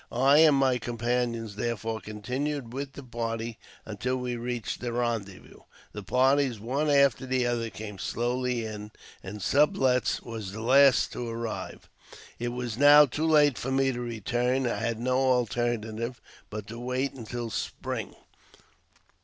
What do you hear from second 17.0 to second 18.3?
until spring.